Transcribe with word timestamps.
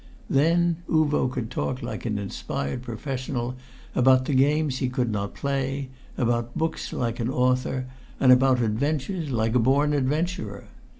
Then 0.31 0.77
Uvo 0.89 1.31
could 1.31 1.51
talk 1.51 1.83
like 1.83 2.07
an 2.07 2.17
inspired 2.17 2.81
professional 2.81 3.53
about 3.93 4.25
the 4.25 4.33
games 4.33 4.79
he 4.79 4.89
could 4.89 5.11
not 5.11 5.35
play, 5.35 5.89
about 6.17 6.57
books 6.57 6.91
like 6.91 7.19
an 7.19 7.29
author, 7.29 7.85
and 8.19 8.31
about 8.31 8.61
adventures 8.61 9.29
like 9.29 9.53
a 9.53 9.59
born 9.59 9.93
adventurer. 9.93 10.63